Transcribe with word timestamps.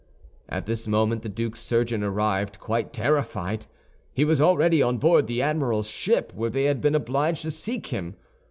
At 0.49 0.65
this 0.65 0.87
moment 0.87 1.21
the 1.21 1.29
duke's 1.29 1.59
surgeon 1.61 2.01
arrived, 2.01 2.59
quite 2.59 2.91
terrified; 2.91 3.67
he 4.11 4.25
was 4.25 4.41
already 4.41 4.81
on 4.81 4.97
board 4.97 5.27
the 5.27 5.43
admiral's 5.43 5.91
ship, 5.91 6.33
where 6.33 6.49
they 6.49 6.63
had 6.63 6.81
been 6.81 6.95
obliged 6.95 7.43
to 7.43 7.51
seek 7.51 7.85
him. 7.85 8.15